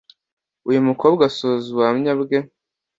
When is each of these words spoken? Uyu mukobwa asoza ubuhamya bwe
Uyu 0.69 0.85
mukobwa 0.87 1.21
asoza 1.29 1.65
ubuhamya 1.69 2.13
bwe 2.21 2.37